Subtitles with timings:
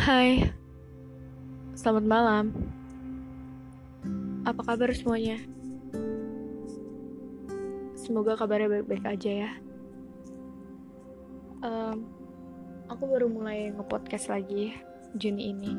[0.00, 0.48] Hai,
[1.76, 2.56] selamat malam.
[4.48, 5.36] Apa kabar semuanya?
[8.00, 9.50] Semoga kabarnya baik-baik aja ya.
[11.60, 12.08] Um,
[12.88, 14.72] aku baru mulai nge-podcast lagi
[15.20, 15.76] Juni ini.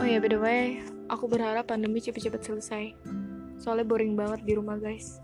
[0.00, 0.80] Oh ya, by the way,
[1.12, 2.84] aku berharap pandemi cepet-cepet selesai.
[3.60, 5.20] Soalnya boring banget di rumah, guys.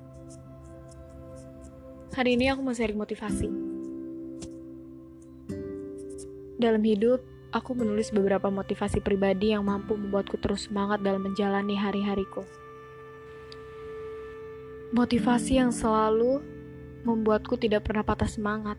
[2.12, 3.63] Hari ini aku mau sharing motivasi.
[6.54, 7.18] Dalam hidup,
[7.50, 12.46] aku menulis beberapa motivasi pribadi yang mampu membuatku terus semangat dalam menjalani hari-hariku.
[14.94, 16.38] Motivasi yang selalu
[17.02, 18.78] membuatku tidak pernah patah semangat,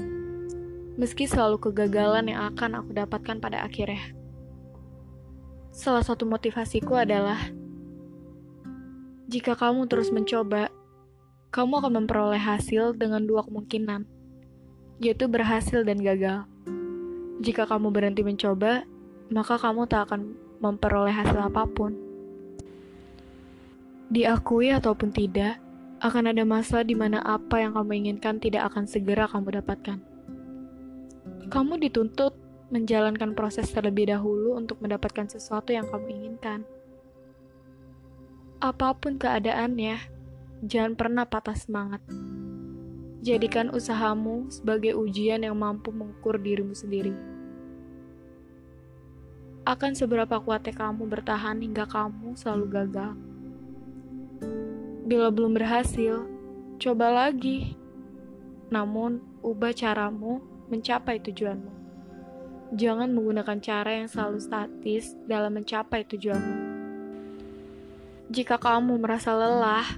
[0.95, 4.15] meski selalu kegagalan yang akan aku dapatkan pada akhirnya.
[5.75, 7.51] Salah satu motivasiku adalah
[9.27, 10.71] jika kamu terus mencoba,
[11.51, 14.07] kamu akan memperoleh hasil dengan dua kemungkinan,
[15.03, 16.47] yaitu berhasil dan gagal.
[17.43, 18.87] Jika kamu berhenti mencoba,
[19.33, 21.91] maka kamu tak akan memperoleh hasil apa pun.
[24.07, 25.59] Diakui ataupun tidak,
[25.99, 29.97] akan ada masa di mana apa yang kamu inginkan tidak akan segera kamu dapatkan.
[31.49, 32.37] Kamu dituntut
[32.69, 36.61] menjalankan proses terlebih dahulu untuk mendapatkan sesuatu yang kamu inginkan.
[38.61, 39.99] Apa pun keadaannya,
[40.65, 42.01] jangan pernah patah semangat.
[43.25, 47.09] Jadikan usahamu sebagai ujian yang mampu mengukur dirimu sendiri.
[49.65, 53.17] Akan seberapa kuatnya kamu bertahan hingga kamu selalu gagal.
[55.09, 56.21] Bila belum berhasil,
[56.77, 57.73] coba lagi.
[58.69, 61.73] Namun, ubah caramu mencapai tujuanmu.
[62.77, 66.57] Jangan menggunakan cara yang selalu statis dalam mencapai tujuanmu.
[68.29, 69.97] Jika kamu merasa lelah,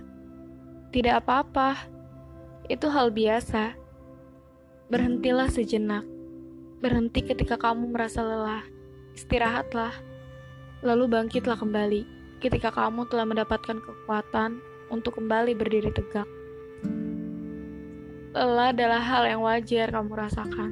[0.95, 1.96] tidak apa-apa.
[2.67, 3.79] Itu hal biasa.
[4.91, 6.03] Berhentilah sejenak.
[6.83, 8.63] Berhenti ketika kamu merasa lelah.
[9.15, 9.95] Istirahatlah.
[10.83, 12.03] Lalu bangkitlah kembali
[12.37, 14.61] ketika kamu telah mendapatkan kekuatan
[14.93, 16.27] untuk kembali berdiri tegak.
[18.37, 20.71] Lelah adalah hal yang wajar kamu rasakan.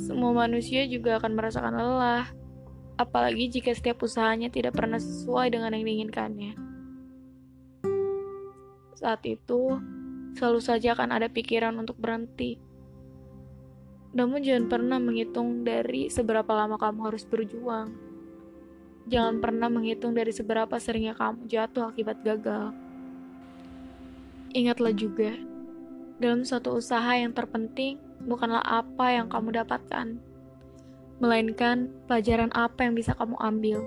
[0.00, 2.30] Semua manusia juga akan merasakan lelah,
[2.96, 6.52] apalagi jika setiap usahanya tidak pernah sesuai dengan yang diinginkannya.
[8.96, 9.76] Saat itu,
[10.34, 12.58] selalu saja akan ada pikiran untuk berhenti.
[14.14, 17.90] Namun jangan pernah menghitung dari seberapa lama kamu harus berjuang.
[19.10, 22.70] Jangan pernah menghitung dari seberapa seringnya kamu jatuh akibat gagal.
[24.54, 25.34] Ingatlah juga,
[26.22, 30.14] dalam suatu usaha yang terpenting bukanlah apa yang kamu dapatkan,
[31.18, 33.82] melainkan pelajaran apa yang bisa kamu ambil.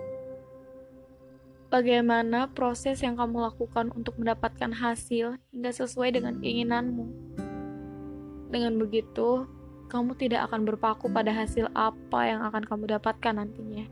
[1.68, 7.06] Bagaimana proses yang kamu lakukan untuk mendapatkan hasil hingga sesuai dengan keinginanmu.
[8.48, 9.44] Dengan begitu,
[9.92, 13.84] kamu tidak akan berpaku pada hasil apa yang akan kamu dapatkan nantinya.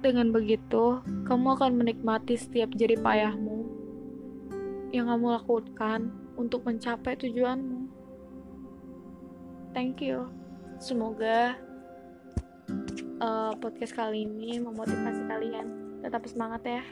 [0.00, 3.68] Dengan begitu, kamu akan menikmati setiap jerih payahmu
[4.96, 6.08] yang kamu lakukan
[6.40, 7.92] untuk mencapai tujuanmu.
[9.76, 10.32] Thank you.
[10.80, 11.60] Semoga
[13.20, 15.85] uh, podcast kali ini memotivasi kalian.
[16.02, 16.82] Tetap semangat ya.